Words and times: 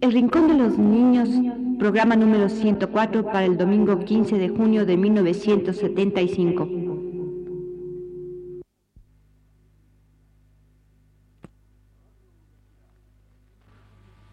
El 0.00 0.12
Rincón 0.12 0.46
de 0.46 0.54
los 0.54 0.78
Niños, 0.78 1.28
programa 1.76 2.14
número 2.14 2.48
104 2.48 3.24
para 3.24 3.44
el 3.44 3.56
domingo 3.56 3.98
15 4.04 4.38
de 4.38 4.48
junio 4.48 4.86
de 4.86 4.96
1975. 4.96 6.68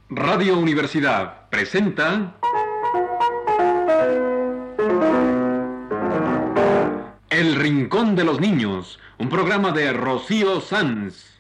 Radio 0.10 0.60
Universidad 0.60 1.50
presenta 1.50 2.38
El 7.32 7.56
Rincón 7.56 8.16
de 8.16 8.24
los 8.24 8.40
Niños, 8.40 9.00
un 9.18 9.30
programa 9.30 9.72
de 9.72 9.92
Rocío 9.94 10.62
Sanz. 10.62 11.35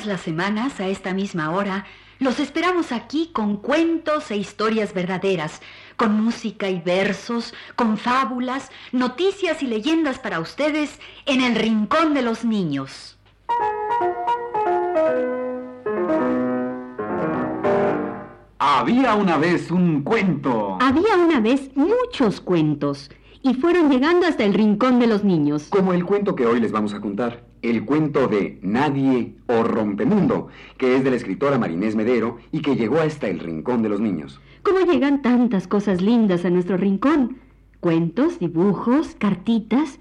Todas 0.00 0.12
las 0.12 0.22
semanas, 0.22 0.80
a 0.80 0.88
esta 0.88 1.12
misma 1.12 1.50
hora, 1.50 1.84
los 2.20 2.40
esperamos 2.40 2.90
aquí 2.90 3.28
con 3.34 3.58
cuentos 3.58 4.30
e 4.30 4.36
historias 4.38 4.94
verdaderas, 4.94 5.60
con 5.98 6.22
música 6.22 6.70
y 6.70 6.80
versos, 6.80 7.52
con 7.76 7.98
fábulas, 7.98 8.70
noticias 8.92 9.62
y 9.62 9.66
leyendas 9.66 10.18
para 10.18 10.40
ustedes 10.40 10.98
en 11.26 11.42
el 11.42 11.54
Rincón 11.54 12.14
de 12.14 12.22
los 12.22 12.46
Niños. 12.46 13.18
Había 18.58 19.14
una 19.16 19.36
vez 19.36 19.70
un 19.70 20.00
cuento. 20.02 20.78
Había 20.80 21.18
una 21.18 21.40
vez 21.40 21.70
muchos 21.74 22.40
cuentos 22.40 23.10
y 23.42 23.52
fueron 23.52 23.90
llegando 23.90 24.26
hasta 24.26 24.44
el 24.44 24.54
Rincón 24.54 24.98
de 24.98 25.08
los 25.08 25.24
Niños. 25.24 25.66
Como 25.68 25.92
el 25.92 26.06
cuento 26.06 26.34
que 26.34 26.46
hoy 26.46 26.58
les 26.58 26.72
vamos 26.72 26.94
a 26.94 27.02
contar. 27.02 27.49
El 27.62 27.84
cuento 27.84 28.26
de 28.26 28.58
Nadie 28.62 29.34
o 29.46 29.62
Rompemundo, 29.62 30.48
que 30.78 30.96
es 30.96 31.04
de 31.04 31.10
la 31.10 31.16
escritora 31.16 31.58
Marinés 31.58 31.96
Medero 31.96 32.38
y 32.52 32.62
que 32.62 32.76
llegó 32.76 33.00
hasta 33.00 33.28
el 33.28 33.40
Rincón 33.40 33.82
de 33.82 33.88
los 33.88 34.00
Niños. 34.00 34.40
¿Cómo 34.62 34.80
llegan 34.80 35.22
tantas 35.22 35.66
cosas 35.66 36.02
lindas 36.02 36.44
a 36.44 36.50
nuestro 36.50 36.76
rincón? 36.76 37.38
Cuentos, 37.80 38.38
dibujos, 38.38 39.16
cartitas. 39.18 39.98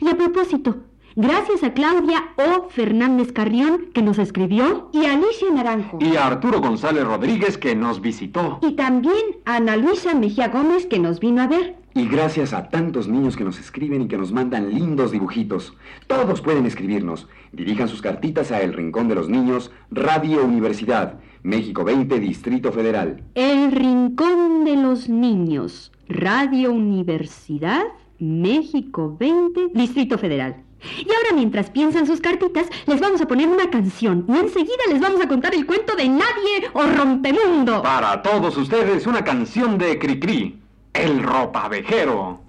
Y 0.00 0.08
a 0.08 0.16
propósito, 0.16 0.78
gracias 1.14 1.62
a 1.62 1.74
Claudia 1.74 2.24
O. 2.36 2.68
Fernández 2.70 3.32
Carrión, 3.32 3.90
que 3.92 4.00
nos 4.00 4.18
escribió, 4.18 4.88
y 4.92 5.04
a 5.04 5.12
Alicia 5.12 5.50
Naranjo. 5.52 5.98
Y 6.00 6.16
a 6.16 6.26
Arturo 6.26 6.60
González 6.60 7.04
Rodríguez, 7.04 7.58
que 7.58 7.76
nos 7.76 8.00
visitó. 8.00 8.60
Y 8.62 8.72
también 8.72 9.14
a 9.44 9.56
Ana 9.56 9.76
Luisa 9.76 10.14
Mejía 10.14 10.48
Gómez, 10.48 10.86
que 10.86 10.98
nos 10.98 11.20
vino 11.20 11.42
a 11.42 11.46
ver. 11.46 11.76
Y 11.98 12.06
gracias 12.06 12.52
a 12.52 12.68
tantos 12.68 13.08
niños 13.08 13.36
que 13.36 13.42
nos 13.42 13.58
escriben 13.58 14.02
y 14.02 14.06
que 14.06 14.16
nos 14.16 14.30
mandan 14.30 14.72
lindos 14.72 15.10
dibujitos. 15.10 15.74
Todos 16.06 16.40
pueden 16.40 16.64
escribirnos. 16.64 17.26
Dirijan 17.50 17.88
sus 17.88 18.02
cartitas 18.02 18.52
a 18.52 18.62
El 18.62 18.72
Rincón 18.72 19.08
de 19.08 19.16
los 19.16 19.28
Niños, 19.28 19.72
Radio 19.90 20.44
Universidad, 20.44 21.18
México 21.42 21.82
20, 21.82 22.20
Distrito 22.20 22.70
Federal. 22.70 23.24
El 23.34 23.72
Rincón 23.72 24.64
de 24.64 24.76
los 24.76 25.08
Niños, 25.08 25.90
Radio 26.08 26.72
Universidad, 26.72 27.82
México 28.20 29.16
20, 29.18 29.70
Distrito 29.74 30.18
Federal. 30.18 30.62
Y 31.00 31.12
ahora 31.12 31.34
mientras 31.34 31.68
piensan 31.68 32.06
sus 32.06 32.20
cartitas, 32.20 32.68
les 32.86 33.00
vamos 33.00 33.20
a 33.20 33.26
poner 33.26 33.48
una 33.48 33.70
canción 33.70 34.24
y 34.28 34.36
enseguida 34.36 34.84
les 34.88 35.00
vamos 35.00 35.20
a 35.20 35.26
contar 35.26 35.52
el 35.52 35.66
cuento 35.66 35.96
de 35.96 36.08
Nadie 36.08 36.70
o 36.74 36.82
Rompemundo. 36.82 37.82
Para 37.82 38.22
todos 38.22 38.56
ustedes, 38.56 39.04
una 39.08 39.24
canción 39.24 39.78
de 39.78 39.98
Cricri, 39.98 40.60
El 40.98 41.22
Ropavejero. 41.22 42.40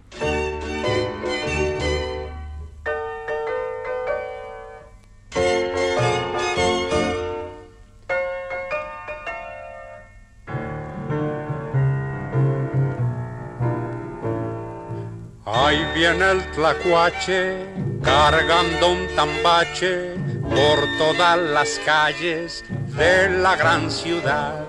Ahí 15.46 15.86
viene 15.94 16.32
el 16.32 16.52
tlacuache 16.54 17.68
cargando 18.02 18.94
un 18.94 19.08
tambache 19.16 20.16
por 20.42 20.80
todas 20.98 21.38
las 21.38 21.80
calles 21.86 22.66
de 22.98 23.30
la 23.30 23.56
gran 23.56 23.92
ciudad. 23.92 24.66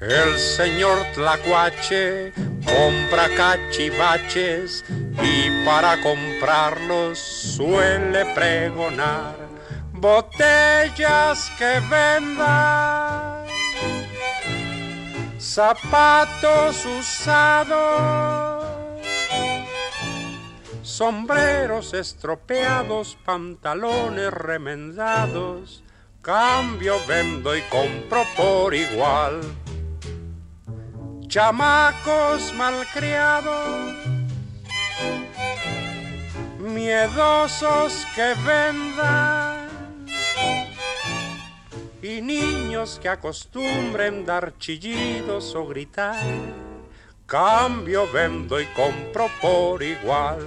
El 0.00 0.38
señor 0.38 0.98
tlacuache 1.14 2.32
compra 2.64 3.28
cachivaches 3.36 4.84
y 5.22 5.64
para 5.64 6.00
comprarlos 6.02 7.18
suele 7.18 8.24
pregonar 8.34 9.36
botellas 9.92 11.50
que 11.58 11.80
vendan, 11.88 13.46
zapatos 15.38 16.84
usados 16.84 18.44
sombreros 20.84 21.94
estropeados, 21.94 23.16
pantalones 23.24 24.30
remendados, 24.32 25.82
cambio, 26.22 26.96
vendo 27.08 27.56
y 27.56 27.62
compro 27.62 28.22
por 28.36 28.74
igual. 28.74 29.40
Chamacos 31.34 32.54
malcriados, 32.54 33.92
miedosos 36.60 38.06
que 38.14 38.34
vendan, 38.46 39.68
y 42.00 42.20
niños 42.22 43.00
que 43.02 43.08
acostumbren 43.08 44.24
dar 44.24 44.56
chillidos 44.58 45.56
o 45.56 45.66
gritar. 45.66 46.22
Cambio, 47.26 48.06
vendo 48.12 48.60
y 48.60 48.66
compro 48.66 49.28
por 49.42 49.82
igual. 49.82 50.46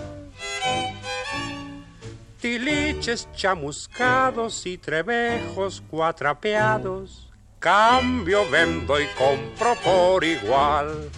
tiliches 2.41 3.29
chamuscados 3.35 4.65
y 4.65 4.77
trebejos 4.79 5.83
cuatrapeados, 5.89 7.29
cambio, 7.59 8.49
vendo 8.49 8.99
y 8.99 9.05
compro 9.17 9.75
por 9.83 10.23
igual. 10.23 11.09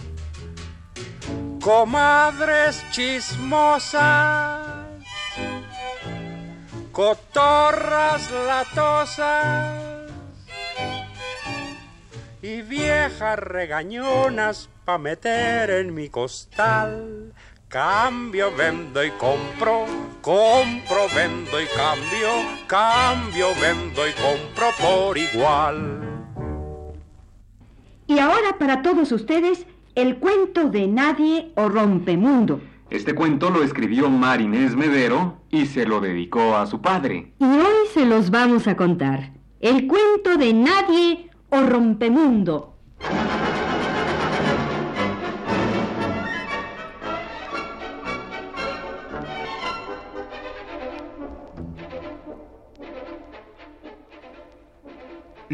comadres 1.60 2.84
chismosas, 2.90 4.66
cotorras 6.92 8.30
latosas 8.30 9.80
y 12.42 12.60
viejas 12.60 13.38
regañonas 13.38 14.68
pa' 14.84 14.98
meter 14.98 15.70
en 15.70 15.94
mi 15.94 16.10
costal. 16.10 17.32
Cambio, 17.68 18.54
vendo 18.54 19.02
y 19.02 19.10
compro, 19.12 19.86
compro, 20.24 21.06
vendo 21.14 21.60
y 21.60 21.66
cambio, 21.76 22.28
cambio, 22.66 23.48
vendo 23.60 24.08
y 24.08 24.12
compro 24.12 24.66
por 24.80 25.18
igual. 25.18 26.00
Y 28.06 28.18
ahora 28.18 28.58
para 28.58 28.80
todos 28.80 29.12
ustedes, 29.12 29.66
el 29.94 30.16
cuento 30.16 30.70
de 30.70 30.86
Nadie 30.88 31.52
o 31.56 31.68
Rompemundo. 31.68 32.60
Este 32.88 33.14
cuento 33.14 33.50
lo 33.50 33.62
escribió 33.62 34.08
Marinés 34.08 34.74
Medero 34.74 35.40
y 35.50 35.66
se 35.66 35.84
lo 35.84 36.00
dedicó 36.00 36.56
a 36.56 36.66
su 36.66 36.80
padre. 36.80 37.34
Y 37.38 37.44
hoy 37.44 37.86
se 37.92 38.06
los 38.06 38.30
vamos 38.30 38.66
a 38.66 38.76
contar. 38.76 39.32
El 39.60 39.86
cuento 39.86 40.36
de 40.38 40.54
Nadie 40.54 41.30
o 41.50 41.60
Rompemundo. 41.62 42.76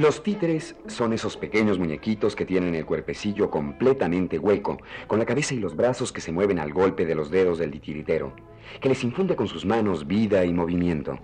Los 0.00 0.23
títeres 0.23 0.76
son 0.87 1.12
esos 1.12 1.37
pequeños 1.37 1.79
muñequitos 1.79 2.35
que 2.35 2.47
tienen 2.47 2.75
el 2.75 2.87
cuerpecillo 2.87 3.50
completamente 3.50 4.38
hueco, 4.38 4.79
con 5.06 5.19
la 5.19 5.26
cabeza 5.26 5.52
y 5.52 5.58
los 5.58 5.76
brazos 5.76 6.11
que 6.11 6.23
se 6.23 6.32
mueven 6.32 6.58
al 6.58 6.73
golpe 6.73 7.05
de 7.05 7.14
los 7.14 7.31
dedos 7.31 7.58
del 7.58 7.70
titiritero, 7.70 8.32
que 8.81 8.88
les 8.88 9.05
infunde 9.05 9.37
con 9.37 9.47
sus 9.47 9.67
manos 9.67 10.06
vida 10.06 10.43
y 10.47 10.55
movimiento. 10.55 11.19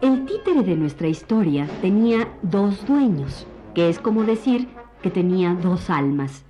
El 0.00 0.24
títere 0.24 0.62
de 0.62 0.76
nuestra 0.76 1.08
historia 1.08 1.68
tenía 1.82 2.26
dos 2.40 2.86
dueños, 2.86 3.46
que 3.74 3.90
es 3.90 3.98
como 3.98 4.24
decir 4.24 4.66
que 5.02 5.10
tenía 5.10 5.52
dos 5.52 5.90
almas. 5.90 6.47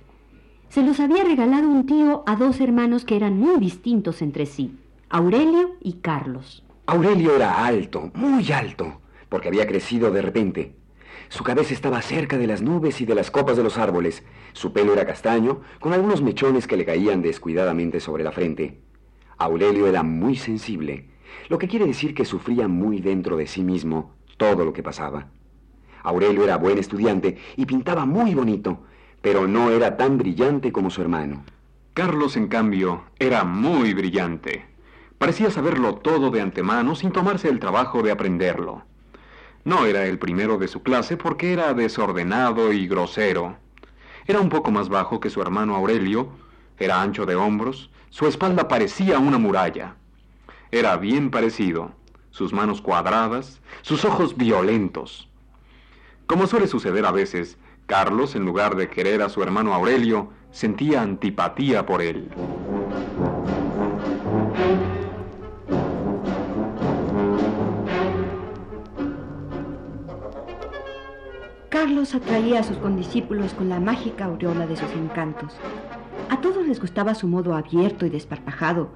Se 0.69 0.83
los 0.83 0.99
había 0.99 1.23
regalado 1.23 1.67
un 1.67 1.87
tío 1.87 2.23
a 2.27 2.35
dos 2.35 2.61
hermanos 2.61 3.03
que 3.03 3.15
eran 3.15 3.39
muy 3.39 3.59
distintos 3.59 4.21
entre 4.21 4.45
sí, 4.45 4.77
Aurelio 5.09 5.71
y 5.81 5.93
Carlos. 5.93 6.63
Aurelio 6.85 7.35
era 7.35 7.65
alto, 7.65 8.11
muy 8.13 8.51
alto, 8.51 9.01
porque 9.29 9.47
había 9.47 9.65
crecido 9.65 10.11
de 10.11 10.21
repente. 10.21 10.75
Su 11.27 11.43
cabeza 11.43 11.73
estaba 11.73 12.03
cerca 12.03 12.37
de 12.37 12.45
las 12.45 12.61
nubes 12.61 13.01
y 13.01 13.07
de 13.07 13.15
las 13.15 13.31
copas 13.31 13.57
de 13.57 13.63
los 13.63 13.79
árboles. 13.79 14.23
Su 14.53 14.71
pelo 14.71 14.93
era 14.93 15.07
castaño, 15.07 15.61
con 15.79 15.93
algunos 15.93 16.21
mechones 16.21 16.67
que 16.67 16.77
le 16.77 16.85
caían 16.85 17.23
descuidadamente 17.23 17.99
sobre 17.99 18.23
la 18.23 18.31
frente. 18.31 18.79
Aurelio 19.39 19.87
era 19.87 20.03
muy 20.03 20.35
sensible, 20.35 21.09
lo 21.49 21.57
que 21.57 21.67
quiere 21.67 21.87
decir 21.87 22.13
que 22.13 22.25
sufría 22.25 22.67
muy 22.67 23.01
dentro 23.01 23.37
de 23.37 23.47
sí 23.47 23.63
mismo 23.63 24.13
todo 24.37 24.65
lo 24.65 24.73
que 24.73 24.83
pasaba. 24.83 25.29
Aurelio 26.03 26.43
era 26.43 26.57
buen 26.57 26.77
estudiante 26.77 27.39
y 27.57 27.65
pintaba 27.65 28.05
muy 28.05 28.35
bonito, 28.35 28.83
pero 29.21 29.47
no 29.47 29.71
era 29.71 29.97
tan 29.97 30.17
brillante 30.17 30.71
como 30.71 30.89
su 30.89 31.01
hermano. 31.01 31.43
Carlos, 31.93 32.37
en 32.37 32.47
cambio, 32.47 33.03
era 33.19 33.43
muy 33.43 33.93
brillante. 33.93 34.65
Parecía 35.17 35.51
saberlo 35.51 35.95
todo 35.95 36.31
de 36.31 36.41
antemano 36.41 36.95
sin 36.95 37.11
tomarse 37.11 37.49
el 37.49 37.59
trabajo 37.59 38.01
de 38.01 38.11
aprenderlo. 38.11 38.83
No 39.65 39.85
era 39.85 40.05
el 40.05 40.17
primero 40.17 40.57
de 40.57 40.69
su 40.69 40.81
clase 40.81 41.17
porque 41.17 41.51
era 41.51 41.73
desordenado 41.73 42.71
y 42.71 42.87
grosero. 42.87 43.57
Era 44.25 44.39
un 44.39 44.49
poco 44.49 44.71
más 44.71 44.87
bajo 44.87 45.19
que 45.19 45.29
su 45.29 45.41
hermano 45.41 45.75
Aurelio, 45.75 46.29
era 46.77 47.01
ancho 47.01 47.25
de 47.25 47.35
hombros, 47.35 47.89
su 48.09 48.27
espalda 48.27 48.67
parecía 48.67 49.19
una 49.19 49.37
muralla. 49.37 49.95
Era 50.71 50.95
bien 50.97 51.31
parecido, 51.31 51.91
sus 52.31 52.53
manos 52.53 52.81
cuadradas, 52.81 53.59
sus 53.81 54.05
ojos 54.05 54.37
violentos. 54.37 55.27
Como 56.25 56.47
suele 56.47 56.67
suceder 56.67 57.05
a 57.05 57.11
veces, 57.11 57.57
Carlos, 57.89 58.35
en 58.35 58.45
lugar 58.45 58.75
de 58.75 58.87
querer 58.87 59.23
a 59.23 59.29
su 59.29 59.41
hermano 59.41 59.73
Aurelio, 59.73 60.29
sentía 60.51 61.01
antipatía 61.01 61.87
por 61.87 62.03
él. 62.03 62.29
Carlos 71.69 72.13
atraía 72.13 72.59
a 72.59 72.63
sus 72.63 72.77
condiscípulos 72.77 73.55
con 73.55 73.69
la 73.69 73.79
mágica 73.79 74.25
aureola 74.25 74.67
de 74.67 74.75
sus 74.75 74.91
encantos. 74.91 75.57
A 76.29 76.41
todos 76.41 76.67
les 76.67 76.79
gustaba 76.79 77.15
su 77.15 77.27
modo 77.27 77.55
abierto 77.55 78.05
y 78.05 78.11
desparpajado, 78.11 78.91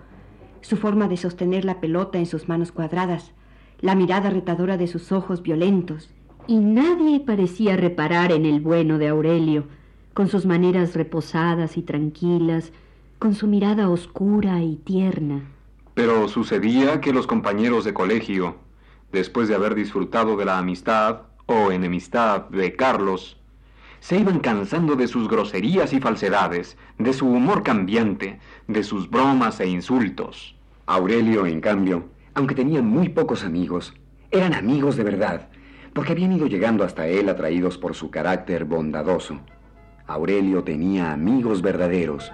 su 0.62 0.78
forma 0.78 1.08
de 1.08 1.18
sostener 1.18 1.66
la 1.66 1.80
pelota 1.82 2.20
en 2.20 2.28
sus 2.28 2.48
manos 2.48 2.72
cuadradas, 2.72 3.32
la 3.82 3.96
mirada 3.96 4.30
retadora 4.30 4.78
de 4.78 4.86
sus 4.86 5.12
ojos 5.12 5.42
violentos. 5.42 6.14
Y 6.48 6.58
nadie 6.58 7.22
parecía 7.22 7.78
reparar 7.78 8.32
en 8.32 8.46
el 8.46 8.60
bueno 8.60 8.98
de 8.98 9.08
Aurelio, 9.08 9.66
con 10.14 10.28
sus 10.28 10.46
maneras 10.46 10.94
reposadas 10.94 11.78
y 11.78 11.82
tranquilas, 11.82 12.72
con 13.18 13.34
su 13.34 13.48
mirada 13.48 13.90
oscura 13.90 14.62
y 14.62 14.76
tierna. 14.76 15.42
Pero 15.94 16.28
sucedía 16.28 17.00
que 17.00 17.14
los 17.14 17.28
compañeros 17.28 17.86
de 17.86 17.94
colegio, 17.94 18.58
después 19.12 19.48
de 19.48 19.56
haber 19.56 19.76
disfrutado 19.76 20.36
de 20.36 20.46
la 20.46 20.58
amistad 20.58 21.22
o 21.46 21.72
enemistad 21.72 22.50
de 22.50 22.76
Carlos, 22.76 23.38
se 24.02 24.20
iban 24.20 24.40
cansando 24.40 24.98
de 24.98 25.08
sus 25.08 25.30
groserías 25.30 25.94
y 25.94 26.02
falsedades, 26.02 26.78
de 26.98 27.14
su 27.14 27.26
humor 27.28 27.64
cambiante, 27.64 28.40
de 28.68 28.84
sus 28.84 29.10
bromas 29.10 29.62
e 29.62 29.68
insultos. 29.68 30.56
Aurelio, 30.88 31.46
en 31.46 31.62
cambio, 31.62 32.10
aunque 32.34 32.54
tenía 32.54 32.82
muy 32.82 33.08
pocos 33.08 33.46
amigos, 33.46 33.94
eran 34.32 34.54
amigos 34.54 34.98
de 34.98 35.04
verdad, 35.04 35.48
porque 35.94 36.14
habían 36.14 36.34
ido 36.34 36.48
llegando 36.48 36.84
hasta 36.84 37.08
él 37.08 37.30
atraídos 37.30 37.78
por 37.78 37.96
su 37.96 38.10
carácter 38.10 38.66
bondadoso. 38.66 39.40
Aurelio 40.08 40.64
tenía 40.64 41.14
amigos 41.14 41.62
verdaderos. 41.62 42.32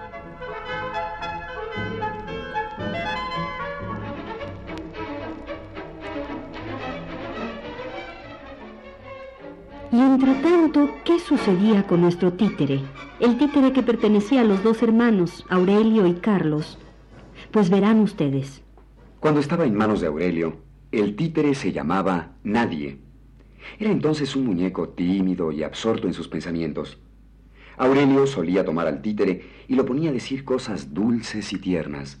Y 9.92 10.00
entre 10.00 10.34
tanto, 10.34 10.88
¿qué 11.04 11.18
sucedía 11.18 11.86
con 11.86 12.00
nuestro 12.00 12.32
títere? 12.32 12.80
El 13.18 13.36
títere 13.38 13.72
que 13.72 13.82
pertenecía 13.82 14.40
a 14.40 14.44
los 14.44 14.62
dos 14.62 14.82
hermanos, 14.82 15.44
Aurelio 15.48 16.06
y 16.06 16.14
Carlos. 16.14 16.78
Pues 17.50 17.70
verán 17.70 18.00
ustedes. 18.00 18.62
Cuando 19.18 19.40
estaba 19.40 19.64
en 19.66 19.74
manos 19.74 20.00
de 20.00 20.06
Aurelio, 20.06 20.58
el 20.92 21.16
títere 21.16 21.54
se 21.54 21.72
llamaba 21.72 22.32
Nadie. 22.42 23.09
Era 23.78 23.90
entonces 23.90 24.36
un 24.36 24.46
muñeco 24.46 24.88
tímido 24.90 25.52
y 25.52 25.62
absorto 25.62 26.06
en 26.06 26.14
sus 26.14 26.28
pensamientos. 26.28 26.98
Aurelio 27.76 28.26
solía 28.26 28.64
tomar 28.64 28.86
al 28.86 29.00
títere 29.00 29.42
y 29.68 29.74
lo 29.74 29.86
ponía 29.86 30.10
a 30.10 30.12
decir 30.12 30.44
cosas 30.44 30.92
dulces 30.92 31.52
y 31.52 31.58
tiernas. 31.58 32.20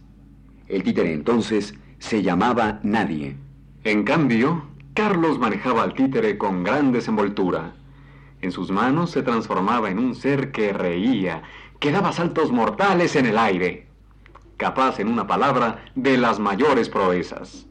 El 0.68 0.82
títere 0.82 1.12
entonces 1.12 1.74
se 1.98 2.22
llamaba 2.22 2.80
Nadie. 2.82 3.36
En 3.84 4.04
cambio, 4.04 4.64
Carlos 4.94 5.38
manejaba 5.38 5.82
al 5.82 5.94
títere 5.94 6.38
con 6.38 6.64
gran 6.64 6.92
desenvoltura. 6.92 7.74
En 8.40 8.52
sus 8.52 8.70
manos 8.70 9.10
se 9.10 9.22
transformaba 9.22 9.90
en 9.90 9.98
un 9.98 10.14
ser 10.14 10.50
que 10.50 10.72
reía, 10.72 11.42
que 11.78 11.90
daba 11.90 12.12
saltos 12.12 12.52
mortales 12.52 13.16
en 13.16 13.26
el 13.26 13.36
aire, 13.36 13.88
capaz, 14.56 15.00
en 15.00 15.08
una 15.08 15.26
palabra, 15.26 15.84
de 15.94 16.16
las 16.16 16.38
mayores 16.38 16.88
proezas. 16.88 17.66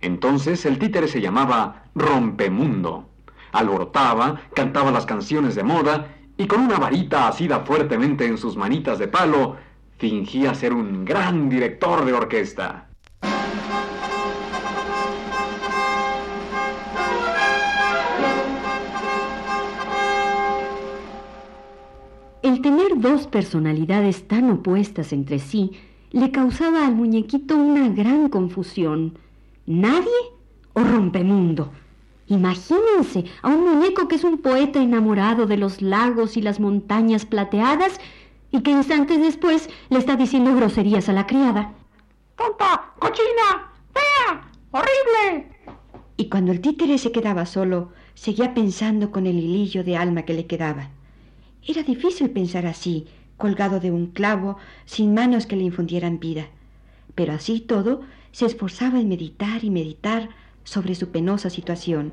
Entonces 0.00 0.64
el 0.66 0.78
títere 0.78 1.08
se 1.08 1.20
llamaba 1.20 1.84
Rompemundo. 1.94 3.08
Alborotaba, 3.52 4.40
cantaba 4.54 4.90
las 4.90 5.06
canciones 5.06 5.54
de 5.54 5.62
moda 5.62 6.14
y 6.36 6.46
con 6.46 6.60
una 6.60 6.78
varita 6.78 7.28
asida 7.28 7.60
fuertemente 7.60 8.26
en 8.26 8.36
sus 8.36 8.56
manitas 8.56 8.98
de 8.98 9.08
palo, 9.08 9.56
fingía 9.98 10.54
ser 10.54 10.74
un 10.74 11.04
gran 11.04 11.48
director 11.48 12.04
de 12.04 12.12
orquesta. 12.12 12.88
El 22.42 22.60
tener 22.60 23.00
dos 23.00 23.26
personalidades 23.26 24.28
tan 24.28 24.50
opuestas 24.50 25.12
entre 25.12 25.38
sí 25.38 25.72
le 26.12 26.30
causaba 26.30 26.86
al 26.86 26.94
muñequito 26.94 27.56
una 27.56 27.88
gran 27.88 28.28
confusión. 28.28 29.18
¿Nadie 29.66 30.20
o 30.74 30.80
rompemundo? 30.80 31.72
Imagínense 32.28 33.24
a 33.42 33.48
un 33.48 33.64
muñeco 33.64 34.06
que 34.06 34.14
es 34.14 34.22
un 34.22 34.38
poeta 34.38 34.80
enamorado 34.80 35.46
de 35.46 35.56
los 35.56 35.82
lagos 35.82 36.36
y 36.36 36.42
las 36.42 36.60
montañas 36.60 37.26
plateadas 37.26 38.00
y 38.52 38.62
que 38.62 38.70
instantes 38.70 39.20
después 39.20 39.68
le 39.90 39.98
está 39.98 40.14
diciendo 40.14 40.54
groserías 40.54 41.08
a 41.08 41.12
la 41.12 41.26
criada. 41.26 41.72
¡Tonta! 42.36 42.92
¡Cochina! 43.00 43.72
¡Fea! 43.92 44.50
¡Horrible! 44.70 45.48
Y 46.16 46.28
cuando 46.28 46.52
el 46.52 46.60
títere 46.60 46.98
se 46.98 47.10
quedaba 47.10 47.44
solo, 47.44 47.90
seguía 48.14 48.54
pensando 48.54 49.10
con 49.10 49.26
el 49.26 49.36
hilillo 49.36 49.82
de 49.82 49.96
alma 49.96 50.22
que 50.22 50.34
le 50.34 50.46
quedaba. 50.46 50.90
Era 51.66 51.82
difícil 51.82 52.30
pensar 52.30 52.66
así, 52.66 53.06
colgado 53.36 53.80
de 53.80 53.90
un 53.90 54.06
clavo, 54.06 54.58
sin 54.84 55.12
manos 55.12 55.46
que 55.46 55.56
le 55.56 55.64
infundieran 55.64 56.20
vida. 56.20 56.46
Pero 57.16 57.32
así 57.32 57.60
todo, 57.60 58.02
se 58.36 58.44
esforzaba 58.44 59.00
en 59.00 59.08
meditar 59.08 59.64
y 59.64 59.70
meditar 59.70 60.28
sobre 60.62 60.94
su 60.94 61.08
penosa 61.08 61.48
situación. 61.48 62.12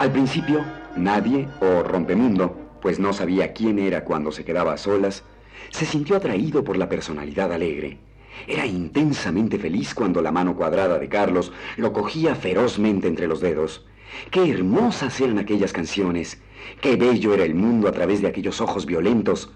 Al 0.00 0.10
principio, 0.10 0.64
nadie, 0.96 1.48
o 1.60 1.84
rompemundo, 1.84 2.56
pues 2.82 2.98
no 2.98 3.12
sabía 3.12 3.52
quién 3.52 3.78
era 3.78 4.04
cuando 4.04 4.32
se 4.32 4.44
quedaba 4.44 4.72
a 4.72 4.78
solas, 4.78 5.22
se 5.70 5.86
sintió 5.86 6.16
atraído 6.16 6.64
por 6.64 6.76
la 6.76 6.88
personalidad 6.88 7.52
alegre. 7.52 8.00
Era 8.48 8.66
intensamente 8.66 9.60
feliz 9.60 9.94
cuando 9.94 10.20
la 10.22 10.32
mano 10.32 10.56
cuadrada 10.56 10.98
de 10.98 11.08
Carlos 11.08 11.52
lo 11.76 11.92
cogía 11.92 12.34
ferozmente 12.34 13.06
entre 13.06 13.28
los 13.28 13.40
dedos. 13.40 13.86
Qué 14.30 14.50
hermosas 14.50 15.20
eran 15.20 15.38
aquellas 15.38 15.72
canciones, 15.72 16.40
qué 16.80 16.96
bello 16.96 17.34
era 17.34 17.44
el 17.44 17.54
mundo 17.54 17.88
a 17.88 17.92
través 17.92 18.22
de 18.22 18.28
aquellos 18.28 18.60
ojos 18.60 18.86
violentos. 18.86 19.52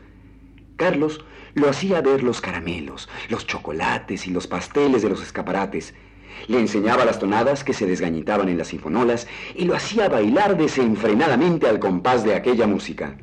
Carlos 0.77 1.25
lo 1.55 1.69
hacía 1.69 2.01
ver 2.01 2.23
los 2.23 2.41
caramelos, 2.41 3.09
los 3.31 3.47
chocolates 3.47 4.27
y 4.27 4.31
los 4.31 4.47
pasteles 4.47 5.03
de 5.03 5.09
los 5.09 5.23
escaparates, 5.23 5.95
le 6.49 6.61
enseñaba 6.61 7.05
las 7.05 7.19
tonadas 7.19 7.65
que 7.65 7.73
se 7.73 7.87
desgañitaban 7.87 8.49
en 8.49 8.59
las 8.59 8.69
sinfonolas 8.69 9.27
y 9.55 9.65
lo 9.65 9.75
hacía 9.75 10.09
bailar 10.09 10.57
desenfrenadamente 10.57 11.67
al 11.67 11.79
compás 11.79 12.25
de 12.25 12.35
aquella 12.35 12.67
música. 12.67 13.17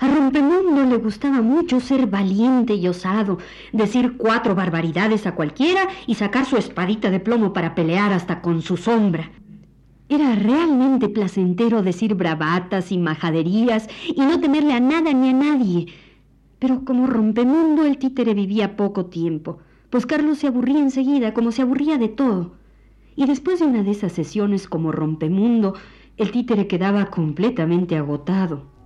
A 0.00 0.06
Rompemundo 0.06 0.84
le 0.84 0.96
gustaba 0.96 1.40
mucho 1.40 1.80
ser 1.80 2.06
valiente 2.06 2.74
y 2.74 2.86
osado, 2.86 3.38
decir 3.72 4.16
cuatro 4.16 4.54
barbaridades 4.54 5.26
a 5.26 5.34
cualquiera 5.34 5.88
y 6.06 6.14
sacar 6.14 6.44
su 6.44 6.56
espadita 6.56 7.10
de 7.10 7.18
plomo 7.18 7.52
para 7.52 7.74
pelear 7.74 8.12
hasta 8.12 8.40
con 8.40 8.62
su 8.62 8.76
sombra. 8.76 9.30
Era 10.08 10.34
realmente 10.34 11.08
placentero 11.08 11.82
decir 11.82 12.14
bravatas 12.14 12.92
y 12.92 12.98
majaderías 12.98 13.88
y 14.06 14.20
no 14.20 14.40
temerle 14.40 14.72
a 14.72 14.80
nada 14.80 15.12
ni 15.12 15.28
a 15.28 15.32
nadie. 15.34 15.86
Pero 16.58 16.84
como 16.84 17.06
Rompemundo 17.06 17.84
el 17.84 17.98
títere 17.98 18.32
vivía 18.32 18.76
poco 18.76 19.06
tiempo, 19.06 19.58
pues 19.90 20.06
Carlos 20.06 20.38
se 20.38 20.46
aburría 20.46 20.80
enseguida, 20.80 21.34
como 21.34 21.52
se 21.52 21.62
aburría 21.62 21.98
de 21.98 22.08
todo. 22.08 22.52
Y 23.16 23.26
después 23.26 23.60
de 23.60 23.66
una 23.66 23.82
de 23.82 23.90
esas 23.90 24.12
sesiones 24.12 24.66
como 24.66 24.92
rompemundo, 24.92 25.74
el 26.16 26.30
títere 26.30 26.66
quedaba 26.66 27.06
completamente 27.06 27.96
agotado. 27.96 28.77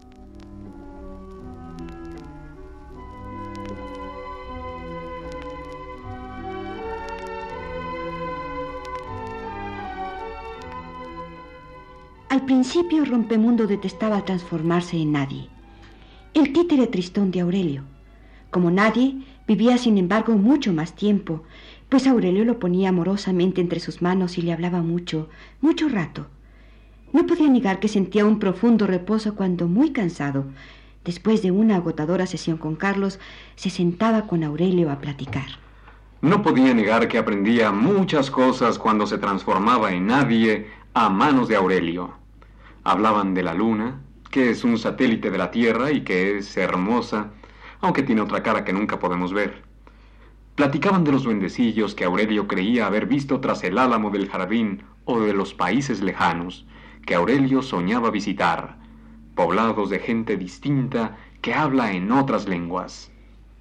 Al 12.43 12.47
principio 12.47 13.05
Rompemundo 13.05 13.69
detestaba 13.69 14.25
transformarse 14.25 14.97
en 14.97 15.13
nadie. 15.13 15.49
El 16.35 16.53
títere 16.53 16.89
tristón 16.89 17.31
de 17.31 17.39
Aurelio. 17.39 17.85
Como 18.51 18.73
nadie, 18.73 19.15
vivía 19.47 19.79
sin 19.79 19.97
embargo 19.97 20.33
mucho 20.33 20.73
más 20.73 20.93
tiempo 20.97 21.45
pues 21.89 22.09
Aurelio 22.09 22.45
lo 22.45 22.59
ponía 22.59 22.89
amorosamente 22.89 23.61
entre 23.61 23.79
sus 23.79 24.03
manos 24.03 24.39
y 24.39 24.43
le 24.43 24.53
hablaba 24.53 24.83
mucho, 24.83 25.29
mucho 25.61 25.89
rato. 25.89 26.27
No 27.13 27.27
podía 27.27 27.47
negar 27.49 27.79
que 27.79 27.87
sentía 27.87 28.27
un 28.27 28.41
profundo 28.41 28.89
reposo 28.89 29.37
cuando, 29.37 29.69
muy 29.69 29.93
cansado, 29.93 30.47
después 31.05 31.43
de 31.43 31.53
una 31.53 31.77
agotadora 31.77 32.27
sesión 32.27 32.57
con 32.57 32.75
Carlos, 32.75 33.21
se 33.55 33.71
sentaba 33.71 34.27
con 34.27 34.43
Aurelio 34.43 34.91
a 34.91 34.99
platicar. 34.99 35.47
No 36.23 36.43
podía 36.43 36.75
negar 36.75 37.07
que 37.07 37.19
aprendía 37.19 37.71
muchas 37.71 38.33
cosas 38.33 38.81
cuando 38.81 39.07
se 39.07 39.19
transformaba 39.19 39.93
en 39.93 40.09
nadie 40.09 40.67
a 40.93 41.09
manos 41.09 41.47
de 41.47 41.55
Aurelio. 41.55 42.22
Hablaban 42.85 43.35
de 43.35 43.43
la 43.43 43.55
luna, 43.55 44.01
que 44.31 44.51
es 44.51 44.65
un 44.65 44.79
satélite 44.79 45.31
de 45.31 45.39
la 45.39 45.51
Tierra 45.51 45.93
y 45.93 46.03
que 46.03 46.39
es 46.39 46.57
hermosa, 46.57 47.31
aunque 47.81 48.03
tiene 48.03 48.23
otra 48.23 48.43
cara 48.43 48.65
que 48.65 48.73
nunca 48.73 48.99
podemos 48.99 49.33
ver. 49.33 49.63
Platicaban 50.55 51.05
de 51.05 51.13
los 51.13 51.23
duendecillos 51.23 51.95
que 51.95 52.05
Aurelio 52.05 52.47
creía 52.49 52.87
haber 52.87 53.07
visto 53.07 53.41
tras 53.41 53.63
el 53.65 53.79
álamo 53.79 54.11
del 54.11 54.29
jardín 54.29 54.83
o 55.05 55.21
de 55.21 55.33
los 55.33 55.55
países 55.55 56.03
lejanos 56.03 56.67
que 57.07 57.15
Aurelio 57.15 57.63
soñaba 57.63 58.11
visitar, 58.11 58.77
poblados 59.35 59.91
de 59.91 59.99
gente 59.99 60.37
distinta 60.37 61.17
que 61.41 61.55
habla 61.55 61.93
en 61.93 62.13
otras 62.13 62.49
lenguas. 62.49 63.11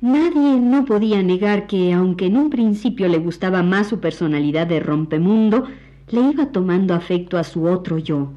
Nadie 0.02 0.60
no 0.60 0.86
podía 0.86 1.22
negar 1.22 1.68
que, 1.68 1.94
aunque 1.94 2.26
en 2.26 2.38
un 2.38 2.50
principio 2.50 3.08
le 3.08 3.20
gustaba 3.20 3.62
más 3.64 3.88
su 3.88 4.00
personalidad 4.00 4.68
de 4.68 4.80
rompemundo, 4.80 5.66
le 6.10 6.22
iba 6.22 6.48
tomando 6.48 6.94
afecto 6.94 7.38
a 7.38 7.44
su 7.44 7.66
otro 7.66 7.98
yo, 7.98 8.32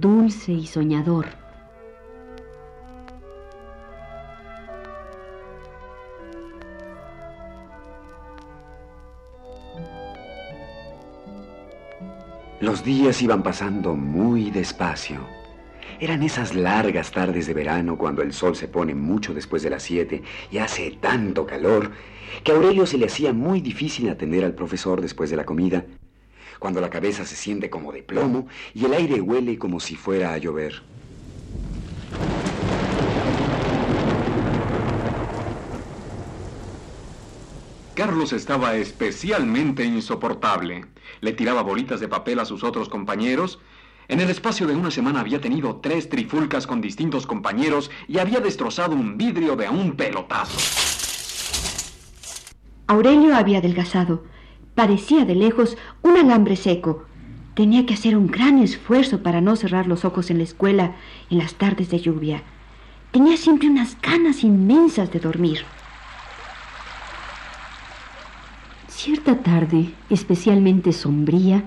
dulce 0.00 0.52
y 0.52 0.66
soñador. 0.66 1.26
Los 12.60 12.84
días 12.84 13.22
iban 13.22 13.42
pasando 13.42 13.94
muy 13.94 14.50
despacio. 14.50 15.20
Eran 15.98 16.22
esas 16.22 16.54
largas 16.54 17.10
tardes 17.10 17.46
de 17.46 17.54
verano 17.54 17.96
cuando 17.96 18.22
el 18.22 18.32
sol 18.32 18.54
se 18.54 18.68
pone 18.68 18.94
mucho 18.94 19.32
después 19.32 19.62
de 19.62 19.70
las 19.70 19.82
siete 19.82 20.22
y 20.50 20.58
hace 20.58 20.90
tanto 21.00 21.46
calor 21.46 21.92
que 22.44 22.52
a 22.52 22.56
Aurelio 22.56 22.84
se 22.86 22.98
le 22.98 23.06
hacía 23.06 23.32
muy 23.32 23.60
difícil 23.62 24.10
atender 24.10 24.44
al 24.44 24.54
profesor 24.54 25.00
después 25.00 25.30
de 25.30 25.36
la 25.36 25.46
comida, 25.46 25.86
cuando 26.58 26.80
la 26.80 26.90
cabeza 26.90 27.24
se 27.24 27.36
siente 27.36 27.70
como 27.70 27.92
de 27.92 28.02
plomo 28.02 28.48
y 28.74 28.84
el 28.84 28.94
aire 28.94 29.20
huele 29.20 29.58
como 29.58 29.80
si 29.80 29.96
fuera 29.96 30.32
a 30.32 30.38
llover. 30.38 30.82
Carlos 37.96 38.34
estaba 38.34 38.76
especialmente 38.76 39.82
insoportable. 39.82 40.84
Le 41.22 41.32
tiraba 41.32 41.62
bolitas 41.62 41.98
de 41.98 42.08
papel 42.08 42.38
a 42.40 42.44
sus 42.44 42.62
otros 42.62 42.90
compañeros. 42.90 43.58
En 44.08 44.20
el 44.20 44.28
espacio 44.28 44.66
de 44.66 44.76
una 44.76 44.90
semana 44.90 45.20
había 45.20 45.40
tenido 45.40 45.76
tres 45.76 46.10
trifulcas 46.10 46.66
con 46.66 46.82
distintos 46.82 47.26
compañeros 47.26 47.90
y 48.06 48.18
había 48.18 48.40
destrozado 48.40 48.94
un 48.94 49.16
vidrio 49.16 49.56
de 49.56 49.70
un 49.70 49.96
pelotazo. 49.96 50.58
Aurelio 52.86 53.34
había 53.34 53.58
adelgazado. 53.58 54.24
Parecía 54.76 55.24
de 55.24 55.34
lejos 55.34 55.78
un 56.02 56.18
alambre 56.18 56.54
seco. 56.54 57.06
Tenía 57.54 57.86
que 57.86 57.94
hacer 57.94 58.14
un 58.14 58.26
gran 58.26 58.58
esfuerzo 58.58 59.22
para 59.22 59.40
no 59.40 59.56
cerrar 59.56 59.86
los 59.86 60.04
ojos 60.04 60.30
en 60.30 60.36
la 60.36 60.44
escuela 60.44 60.94
en 61.30 61.38
las 61.38 61.54
tardes 61.54 61.88
de 61.88 61.98
lluvia. 61.98 62.42
Tenía 63.10 63.38
siempre 63.38 63.70
unas 63.70 63.96
ganas 64.02 64.44
inmensas 64.44 65.10
de 65.10 65.18
dormir. 65.18 65.64
Cierta 68.88 69.38
tarde, 69.38 69.94
especialmente 70.10 70.92
sombría, 70.92 71.64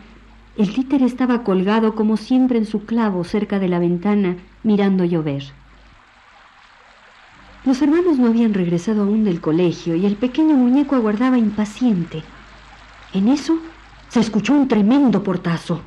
el 0.56 0.72
títer 0.72 1.02
estaba 1.02 1.44
colgado 1.44 1.96
como 1.96 2.16
siempre 2.16 2.60
en 2.60 2.68
su 2.68 2.86
clavo 2.86 3.24
cerca 3.24 3.58
de 3.58 3.70
la 3.70 3.80
ventana, 3.80 4.38
mirando 4.62 5.04
llover. 5.04 5.46
Los 7.66 7.82
hermanos 7.82 8.20
no 8.20 8.28
habían 8.28 8.54
regresado 8.54 9.02
aún 9.02 9.24
del 9.24 9.42
colegio 9.42 9.96
y 9.96 10.06
el 10.06 10.16
pequeño 10.16 10.56
muñeco 10.56 10.96
aguardaba 10.96 11.40
impaciente. 11.40 12.22
En 13.12 13.28
eso 13.28 13.58
se 14.08 14.20
escuchó 14.20 14.54
un 14.54 14.68
tremendo 14.68 15.24
portazo. 15.24 15.82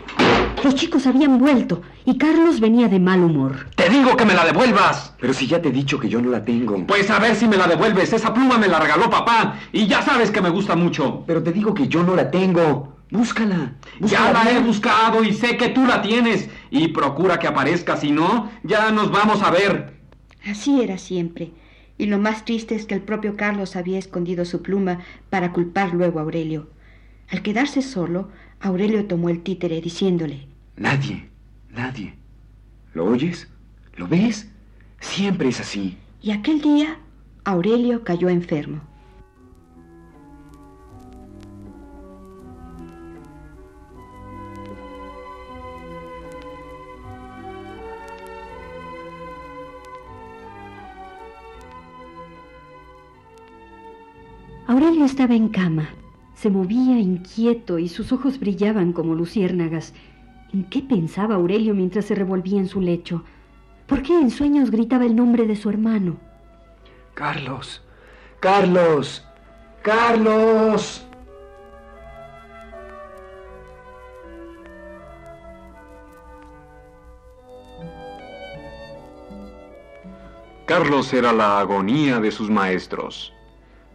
Los 0.64 0.74
chicos 0.74 1.06
habían 1.06 1.38
vuelto 1.38 1.82
y 2.04 2.18
Carlos 2.18 2.58
venía 2.58 2.88
de 2.88 2.98
mal 2.98 3.22
humor. 3.22 3.68
¡Te 3.76 3.88
digo 3.88 4.16
que 4.16 4.24
me 4.24 4.34
la 4.34 4.44
devuelvas! 4.44 5.14
Pero 5.20 5.32
si 5.32 5.46
ya 5.46 5.62
te 5.62 5.68
he 5.68 5.72
dicho 5.72 6.00
que 6.00 6.08
yo 6.08 6.20
no 6.20 6.30
la 6.30 6.44
tengo. 6.44 6.84
Pues 6.84 7.10
a 7.10 7.20
ver 7.20 7.36
si 7.36 7.46
me 7.46 7.56
la 7.56 7.68
devuelves. 7.68 8.12
Esa 8.12 8.34
pluma 8.34 8.58
me 8.58 8.66
la 8.66 8.80
regaló 8.80 9.08
papá 9.08 9.60
y 9.72 9.86
ya 9.86 10.02
sabes 10.02 10.32
que 10.32 10.40
me 10.40 10.50
gusta 10.50 10.74
mucho. 10.74 11.22
Pero 11.24 11.44
te 11.44 11.52
digo 11.52 11.74
que 11.74 11.86
yo 11.86 12.02
no 12.02 12.16
la 12.16 12.28
tengo. 12.28 12.96
Búscala. 13.12 13.74
ya 14.00 14.32
la 14.32 14.50
he 14.50 14.58
buscado 14.58 15.22
y 15.22 15.32
sé 15.32 15.56
que 15.56 15.68
tú 15.68 15.86
la 15.86 16.02
tienes. 16.02 16.50
Y 16.70 16.88
procura 16.88 17.38
que 17.38 17.46
aparezca, 17.46 17.96
si 17.96 18.10
no, 18.10 18.50
ya 18.64 18.90
nos 18.90 19.12
vamos 19.12 19.42
a 19.42 19.50
ver. 19.52 19.94
Así 20.44 20.82
era 20.82 20.98
siempre. 20.98 21.52
Y 21.98 22.06
lo 22.06 22.18
más 22.18 22.44
triste 22.44 22.74
es 22.74 22.84
que 22.84 22.94
el 22.94 23.02
propio 23.02 23.36
Carlos 23.36 23.76
había 23.76 23.98
escondido 23.98 24.44
su 24.44 24.60
pluma 24.60 24.98
para 25.30 25.52
culpar 25.52 25.94
luego 25.94 26.18
a 26.18 26.22
Aurelio. 26.22 26.66
Al 27.30 27.42
quedarse 27.42 27.82
solo, 27.82 28.28
Aurelio 28.60 29.06
tomó 29.06 29.28
el 29.28 29.42
títere 29.42 29.80
diciéndole, 29.80 30.46
Nadie, 30.76 31.28
nadie. 31.70 32.14
¿Lo 32.94 33.06
oyes? 33.06 33.48
¿Lo 33.96 34.06
ves? 34.06 34.48
Siempre 35.00 35.48
es 35.48 35.60
así. 35.60 35.96
Y 36.20 36.30
aquel 36.30 36.60
día, 36.60 36.98
Aurelio 37.44 38.04
cayó 38.04 38.28
enfermo. 38.28 38.80
Aurelio 54.66 55.04
estaba 55.04 55.34
en 55.34 55.48
cama, 55.48 55.90
se 56.42 56.50
movía 56.50 56.98
inquieto 56.98 57.78
y 57.78 57.88
sus 57.88 58.10
ojos 58.10 58.40
brillaban 58.40 58.92
como 58.92 59.14
luciérnagas. 59.14 59.94
¿En 60.52 60.64
qué 60.64 60.82
pensaba 60.82 61.36
Aurelio 61.36 61.72
mientras 61.72 62.06
se 62.06 62.16
revolvía 62.16 62.58
en 62.58 62.66
su 62.66 62.80
lecho? 62.80 63.22
¿Por 63.86 64.02
qué 64.02 64.18
en 64.18 64.28
sueños 64.28 64.72
gritaba 64.72 65.04
el 65.04 65.14
nombre 65.14 65.46
de 65.46 65.54
su 65.54 65.70
hermano? 65.70 66.16
Carlos, 67.14 67.80
Carlos, 68.40 69.24
Carlos. 69.82 71.06
Carlos 80.66 81.12
era 81.12 81.32
la 81.32 81.60
agonía 81.60 82.18
de 82.18 82.32
sus 82.32 82.50
maestros. 82.50 83.32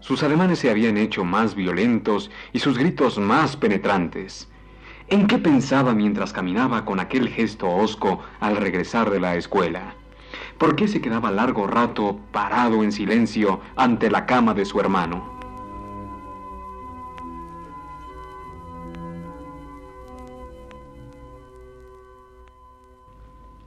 Sus 0.08 0.24
ademanes 0.24 0.60
se 0.60 0.70
habían 0.70 0.96
hecho 0.96 1.26
más 1.26 1.54
violentos 1.54 2.32
y 2.54 2.60
sus 2.60 2.78
gritos 2.78 3.18
más 3.18 3.58
penetrantes. 3.58 4.48
¿En 5.10 5.28
qué 5.28 5.38
pensaba 5.38 5.94
mientras 5.94 6.32
caminaba 6.32 6.86
con 6.86 7.02
aquel 7.02 7.28
gesto 7.28 7.70
hosco 7.70 8.22
al 8.40 8.56
regresar 8.56 9.10
de 9.10 9.20
la 9.20 9.36
escuela? 9.36 9.96
¿Por 10.58 10.78
qué 10.78 10.88
se 10.88 11.02
quedaba 11.02 11.30
largo 11.30 11.68
rato 11.68 12.22
parado 12.32 12.86
en 12.86 12.94
silencio 12.94 13.60
ante 13.76 14.10
la 14.10 14.26
cama 14.26 14.54
de 14.54 14.64
su 14.64 14.80
hermano? 14.80 15.38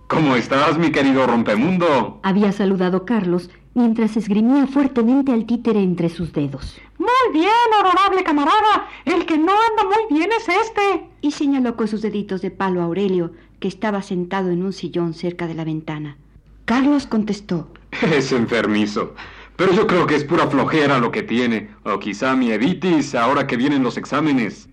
¿Cómo 0.07 0.37
estás, 0.37 0.79
mi 0.79 0.91
querido 0.91 1.27
rompemundo? 1.27 2.19
Había 2.23 2.51
saludado 2.53 3.05
Carlos 3.05 3.51
mientras 3.75 4.17
esgrimía 4.17 4.67
fuertemente 4.67 5.33
al 5.33 5.47
títere 5.47 5.83
entre 5.83 6.09
sus 6.09 6.33
dedos. 6.33 6.79
Muy 6.99 7.33
bien, 7.33 7.51
honorable 7.79 8.25
camarada. 8.25 8.89
El 9.05 9.27
que 9.27 9.39
no 9.39 9.53
anda 9.53 9.85
muy 9.85 10.19
bien 10.19 10.31
es 10.37 10.49
este. 10.49 11.09
Y 11.21 11.33
señaló 11.33 11.77
con 11.77 11.89
sus 11.89 12.03
deditos 12.03 12.43
de 12.43 12.51
palo 12.51 12.81
a 12.81 12.85
Aurelio, 12.85 13.33
que 13.59 13.69
estaba 13.69 14.03
sentado 14.03 14.51
en 14.51 14.63
un 14.63 14.73
sillón 14.73 15.15
cerca 15.15 15.47
de 15.47 15.55
la 15.55 15.65
ventana. 15.65 16.17
Carlos 16.65 17.07
contestó. 17.07 17.69
Es 18.03 18.33
enfermizo. 18.33 19.15
Pero 19.57 19.73
yo 19.73 19.87
creo 19.87 20.07
que 20.07 20.15
es 20.15 20.25
pura 20.25 20.47
flojera 20.47 20.99
lo 20.99 21.11
que 21.11 21.23
tiene. 21.23 21.69
O 21.85 21.99
quizá 21.99 22.35
mi 22.35 22.51
editis 22.51 23.15
ahora 23.15 23.47
que 23.47 23.57
vienen 23.57 23.83
los 23.83 23.99
exámenes. 23.99 24.69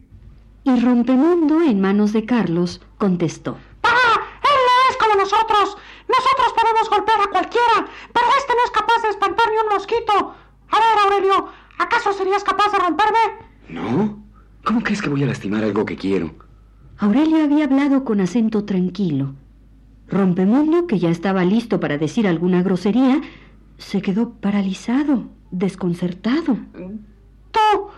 Y 0.63 0.80
Rompemundo, 0.80 1.62
en 1.62 1.82
manos 1.82 2.13
de 2.13 2.25
Carlos, 2.25 2.82
contestó. 2.98 3.58
¡Ah! 3.84 4.22
Él 4.44 4.60
no 4.68 4.92
es 4.92 4.98
como 4.98 5.16
nosotros. 5.16 5.77
Nosotros 6.08 6.54
podemos 6.56 6.90
golpear 6.90 7.22
a 7.22 7.30
cualquiera, 7.30 7.88
pero 8.14 8.26
este 8.38 8.54
no 8.54 8.64
es 8.66 8.72
capaz 8.72 9.02
de 9.04 9.10
espantar 9.10 9.46
ni 9.52 9.58
un 9.58 9.74
mosquito. 9.74 10.36
A 10.70 10.80
ver, 10.80 11.00
Aurelio, 11.06 11.48
¿acaso 11.78 12.14
serías 12.14 12.44
capaz 12.44 12.72
de 12.72 12.80
romperme? 12.80 13.20
¿No? 13.70 14.24
¿Cómo 14.64 14.82
crees 14.84 15.02
que 15.02 15.10
voy 15.10 15.24
a 15.24 15.28
lastimar 15.28 15.64
algo 15.64 15.86
que 15.86 15.96
quiero? 15.98 16.36
Aurelio 16.98 17.44
había 17.44 17.66
hablado 17.66 18.04
con 18.04 18.22
acento 18.22 18.66
tranquilo. 18.66 19.36
Rompemundo, 20.08 20.88
que 20.88 21.00
ya 21.00 21.10
estaba 21.10 21.44
listo 21.44 21.80
para 21.80 21.98
decir 21.98 22.28
alguna 22.28 22.64
grosería, 22.64 23.22
se 23.78 24.02
quedó 24.02 24.32
paralizado, 24.32 25.26
desconcertado. 25.52 26.58
¿Tú 27.52 27.90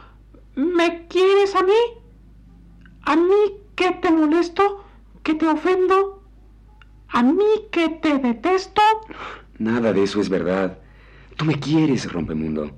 me 0.56 1.08
quieres 1.08 1.56
a 1.56 1.64
mí? 1.64 1.72
¿A 3.04 3.16
mí 3.16 3.62
que 3.76 3.92
te 3.92 4.12
molesto? 4.12 4.84
¿Que 5.24 5.36
te 5.36 5.48
ofendo? 5.48 6.19
¿A 7.12 7.24
mí 7.24 7.68
que 7.72 7.90
te 7.90 8.18
detesto? 8.20 8.82
Nada 9.58 9.94
de 9.94 10.04
eso 10.04 10.22
es 10.22 10.30
verdad. 10.30 10.78
Tú 11.38 11.46
me 11.46 11.60
quieres, 11.60 12.12
Rompemundo. 12.12 12.72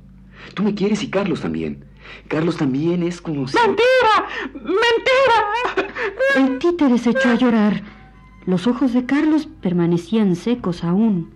Tú 0.54 0.64
me 0.64 0.74
quieres 0.74 1.04
y 1.04 1.10
Carlos 1.10 1.42
también. 1.42 1.86
Carlos 2.28 2.58
también 2.58 3.04
es 3.04 3.22
como 3.22 3.48
si... 3.48 3.58
¡Mentira! 3.58 4.28
¡Mentira! 4.54 5.94
El 6.38 6.60
títere 6.60 6.98
se 6.98 7.12
echó 7.12 7.30
a 7.30 7.36
llorar. 7.36 7.84
Los 8.46 8.68
ojos 8.68 8.94
de 8.94 9.06
Carlos 9.06 9.48
permanecían 9.62 10.36
secos 10.36 10.84
aún. 10.84 11.34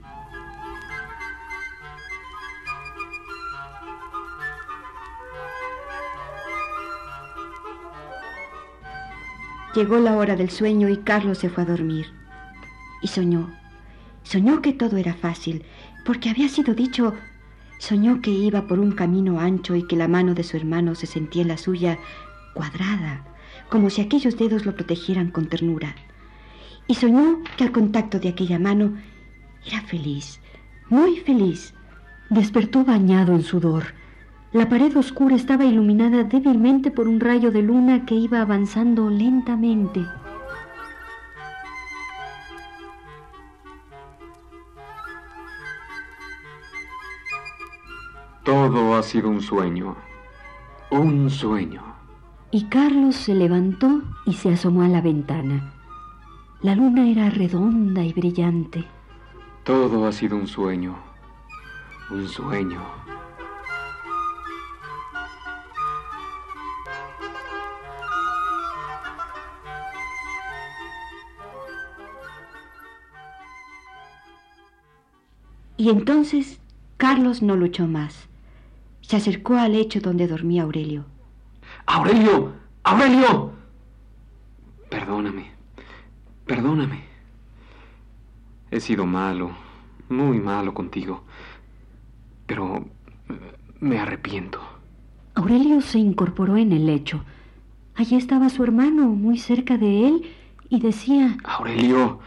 Llegó 9.75 9.99
la 9.99 10.15
hora 10.15 10.37
del 10.37 10.49
sueño 10.49 10.87
y 10.87 10.97
Carlos 10.97 11.39
se 11.39 11.49
fue 11.49 11.63
a 11.63 11.65
dormir. 11.65 12.14
Y 13.05 13.07
soñó. 13.07 13.51
Soñó 14.23 14.63
que 14.63 14.73
todo 14.73 14.97
era 14.97 15.13
fácil, 15.13 15.63
porque 16.05 16.31
había 16.31 16.49
sido 16.49 16.73
dicho... 16.73 17.13
Soñó 17.77 18.19
que 18.19 18.31
iba 18.31 18.65
por 18.65 18.79
un 18.79 18.93
camino 18.93 19.39
ancho 19.39 19.75
y 19.75 19.85
que 19.85 19.95
la 19.95 20.07
mano 20.07 20.33
de 20.33 20.41
su 20.41 20.57
hermano 20.57 20.95
se 20.95 21.05
sentía 21.05 21.43
en 21.43 21.49
la 21.49 21.57
suya 21.57 21.99
cuadrada, 22.55 23.23
como 23.69 23.91
si 23.91 24.01
aquellos 24.01 24.39
dedos 24.39 24.65
lo 24.65 24.73
protegieran 24.73 25.29
con 25.29 25.49
ternura. 25.49 25.93
Y 26.87 26.95
soñó 26.95 27.43
que 27.57 27.65
al 27.65 27.71
contacto 27.71 28.17
de 28.17 28.29
aquella 28.29 28.57
mano 28.57 28.95
era 29.67 29.81
feliz, 29.81 30.39
muy 30.89 31.17
feliz. 31.17 31.75
Despertó 32.31 32.85
bañado 32.85 33.33
en 33.33 33.43
sudor. 33.43 33.93
La 34.51 34.67
pared 34.67 34.97
oscura 34.97 35.35
estaba 35.35 35.65
iluminada 35.65 36.23
débilmente 36.23 36.89
por 36.89 37.07
un 37.07 37.19
rayo 37.19 37.51
de 37.51 37.61
luna 37.61 38.07
que 38.07 38.15
iba 38.15 38.41
avanzando 38.41 39.11
lentamente. 39.11 40.03
Todo 48.45 48.95
ha 48.95 49.01
sido 49.01 49.27
un 49.29 49.41
sueño. 49.41 49.95
Un 50.91 51.31
sueño. 51.31 51.81
Y 52.51 52.65
Carlos 52.65 53.15
se 53.15 53.33
levantó 53.33 54.03
y 54.27 54.33
se 54.33 54.53
asomó 54.53 54.83
a 54.83 54.87
la 54.87 55.01
ventana. 55.01 55.73
La 56.61 56.75
luna 56.75 57.09
era 57.09 57.31
redonda 57.31 58.03
y 58.03 58.13
brillante. 58.13 58.85
Todo 59.63 60.05
ha 60.05 60.11
sido 60.11 60.37
un 60.37 60.45
sueño. 60.45 60.95
Un 62.11 62.27
sueño. 62.27 62.81
Y 75.77 75.89
entonces 75.89 76.59
Carlos 76.97 77.41
no 77.41 77.55
luchó 77.55 77.87
más. 77.87 78.29
Se 79.07 79.17
acercó 79.17 79.55
al 79.55 79.73
lecho 79.73 79.99
donde 79.99 80.27
dormía 80.27 80.63
Aurelio. 80.63 81.05
¡Aurelio! 81.85 82.53
¡Aurelio! 82.83 83.51
Perdóname. 84.89 85.51
Perdóname. 86.47 87.03
He 88.71 88.79
sido 88.79 89.05
malo, 89.05 89.51
muy 90.09 90.39
malo 90.39 90.73
contigo. 90.73 91.23
Pero 92.47 92.85
me 93.79 93.99
arrepiento. 93.99 94.59
Aurelio 95.35 95.81
se 95.81 95.99
incorporó 95.99 96.57
en 96.57 96.71
el 96.71 96.87
lecho. 96.87 97.23
Allí 97.93 98.15
estaba 98.15 98.49
su 98.49 98.63
hermano, 98.63 99.09
muy 99.09 99.37
cerca 99.37 99.77
de 99.77 100.07
él, 100.07 100.31
y 100.69 100.79
decía... 100.79 101.37
Aurelio, 101.43 102.21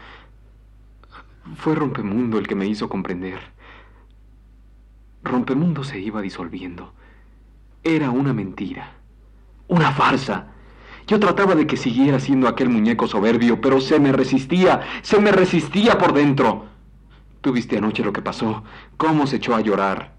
fue 1.56 1.74
Rompemundo 1.74 2.38
el 2.38 2.46
que 2.46 2.54
me 2.54 2.68
hizo 2.68 2.88
comprender. 2.88 3.57
Rompemundo 5.28 5.84
se 5.84 6.00
iba 6.00 6.20
disolviendo. 6.20 6.92
Era 7.84 8.10
una 8.10 8.32
mentira, 8.32 8.92
una 9.68 9.92
farsa. 9.92 10.48
Yo 11.06 11.20
trataba 11.20 11.54
de 11.54 11.66
que 11.66 11.76
siguiera 11.76 12.18
siendo 12.18 12.48
aquel 12.48 12.68
muñeco 12.68 13.06
soberbio, 13.06 13.60
pero 13.60 13.80
se 13.80 13.98
me 14.00 14.12
resistía, 14.12 14.82
se 15.02 15.20
me 15.20 15.32
resistía 15.32 15.96
por 15.96 16.12
dentro. 16.12 16.66
Tú 17.40 17.52
viste 17.52 17.78
anoche 17.78 18.04
lo 18.04 18.12
que 18.12 18.20
pasó, 18.20 18.64
cómo 18.96 19.26
se 19.26 19.36
echó 19.36 19.54
a 19.54 19.60
llorar. 19.60 20.14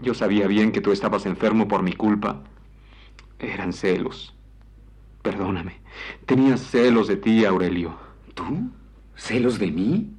Yo 0.00 0.14
sabía 0.14 0.48
bien 0.48 0.72
que 0.72 0.80
tú 0.80 0.90
estabas 0.90 1.26
enfermo 1.26 1.68
por 1.68 1.82
mi 1.82 1.92
culpa. 1.92 2.42
Eran 3.38 3.72
celos. 3.72 4.34
Perdóname. 5.22 5.80
Tenía 6.26 6.56
celos 6.56 7.06
de 7.06 7.16
ti, 7.16 7.44
Aurelio. 7.44 7.96
¿Tú? 8.34 8.70
¿Celos 9.14 9.58
de 9.58 9.70
mí? 9.70 10.10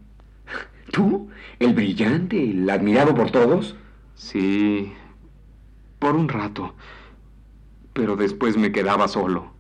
¿Tú? 0.92 1.30
¿El 1.60 1.74
brillante, 1.74 2.52
el 2.52 2.70
admirado 2.70 3.14
por 3.14 3.32
todos? 3.32 3.76
Sí, 4.16 4.94
por 6.00 6.16
un 6.16 6.30
rato. 6.30 6.74
Pero 7.94 8.16
después 8.16 8.58
me 8.58 8.72
quedaba 8.72 9.08
solo. 9.08 9.54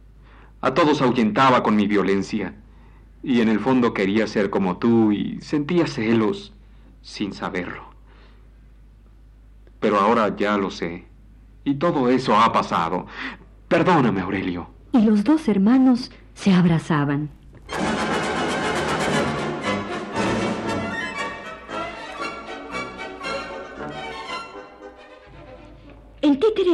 A 0.62 0.74
todos 0.74 1.02
ahuyentaba 1.02 1.64
con 1.64 1.76
mi 1.76 1.88
violencia. 1.88 2.56
Y 3.22 3.42
en 3.42 3.50
el 3.50 3.60
fondo 3.60 3.94
quería 3.94 4.28
ser 4.28 4.50
como 4.50 4.78
tú 4.78 5.12
y 5.12 5.40
sentía 5.42 5.88
celos 5.88 6.54
sin 7.02 7.34
saberlo. 7.34 7.84
Pero 9.80 10.00
ahora 10.00 10.36
ya 10.36 10.58
lo 10.58 10.72
sé. 10.72 11.06
Y 11.64 11.76
todo 11.76 12.10
eso 12.10 12.38
ha 12.38 12.52
pasado. 12.52 13.06
Perdóname, 13.68 14.22
Aurelio. 14.22 14.70
Y 14.92 15.02
los 15.02 15.24
dos 15.24 15.48
hermanos 15.48 16.12
se 16.34 16.54
abrazaban. 16.54 17.30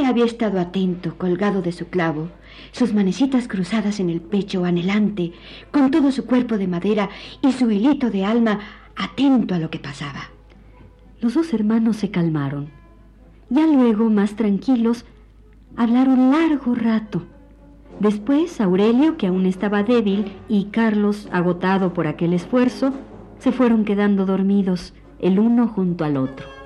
Había 0.10 0.26
estado 0.26 0.60
atento, 0.60 1.18
colgado 1.18 1.62
de 1.62 1.72
su 1.72 1.88
clavo, 1.88 2.30
sus 2.72 2.94
manecitas 2.94 3.48
cruzadas 3.48 4.00
en 4.00 4.10
el 4.10 4.22
pecho, 4.22 4.66
anhelante, 4.66 5.34
con 5.72 5.92
todo 5.92 6.12
su 6.12 6.26
cuerpo 6.26 6.58
de 6.58 6.68
madera 6.68 7.10
y 7.42 7.52
su 7.52 7.72
hilito 7.72 8.10
de 8.10 8.26
alma 8.26 8.60
atento 8.96 9.56
a 9.56 9.60
lo 9.60 9.70
que 9.70 9.80
pasaba. 9.80 10.30
Los 11.22 11.34
dos 11.34 11.54
hermanos 11.54 11.98
se 11.98 12.12
calmaron. 12.12 12.70
Ya 13.50 13.66
luego, 13.66 14.10
más 14.10 14.36
tranquilos, 14.36 15.06
hablaron 15.76 16.32
largo 16.32 16.76
rato. 16.76 17.24
Después, 18.00 18.62
Aurelio, 18.62 19.18
que 19.18 19.28
aún 19.28 19.46
estaba 19.46 19.84
débil, 19.84 20.32
y 20.48 20.66
Carlos, 20.66 21.28
agotado 21.32 21.94
por 21.94 22.08
aquel 22.08 22.34
esfuerzo, 22.34 22.94
se 23.40 23.52
fueron 23.52 23.86
quedando 23.86 24.26
dormidos, 24.26 24.94
el 25.20 25.40
uno 25.40 25.68
junto 25.68 26.06
al 26.06 26.18
otro. 26.18 26.59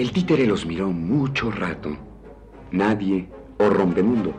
El 0.00 0.12
títere 0.12 0.46
los 0.46 0.64
miró 0.64 0.88
mucho 0.88 1.50
rato. 1.50 1.94
Nadie, 2.72 3.28
o 3.58 3.68
rompemundo. 3.68 4.32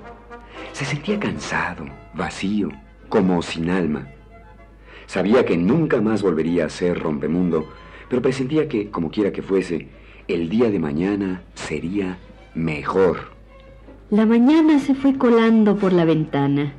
Se 0.73 0.85
sentía 0.85 1.19
cansado, 1.19 1.85
vacío, 2.15 2.69
como 3.09 3.43
sin 3.43 3.69
alma. 3.69 4.07
Sabía 5.05 5.45
que 5.45 5.57
nunca 5.57 6.01
más 6.01 6.23
volvería 6.23 6.65
a 6.65 6.69
ser 6.69 6.97
rompemundo, 6.99 7.69
pero 8.09 8.23
presentía 8.23 8.67
que, 8.67 8.89
como 8.89 9.11
quiera 9.11 9.31
que 9.31 9.43
fuese, 9.43 9.87
el 10.27 10.49
día 10.49 10.71
de 10.71 10.79
mañana 10.79 11.43
sería 11.53 12.17
mejor. 12.55 13.29
La 14.09 14.25
mañana 14.25 14.79
se 14.79 14.95
fue 14.95 15.15
colando 15.15 15.77
por 15.77 15.93
la 15.93 16.05
ventana. 16.05 16.73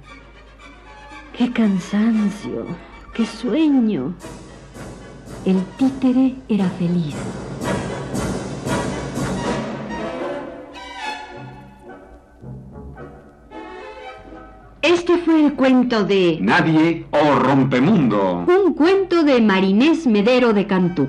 ¡Qué 1.38 1.52
cansancio! 1.52 2.66
¡Qué 3.14 3.26
sueño! 3.26 4.16
El 5.44 5.62
títere 5.78 6.34
era 6.48 6.68
feliz. 6.70 7.14
Fue 15.24 15.44
el 15.44 15.54
cuento 15.54 16.04
de 16.04 16.38
Nadie 16.40 17.06
o 17.10 17.38
Rompemundo. 17.38 18.44
Un 18.46 18.74
cuento 18.74 19.22
de 19.22 19.40
Marinés 19.40 20.06
Medero 20.06 20.52
de 20.52 20.66
Cantú. 20.66 21.08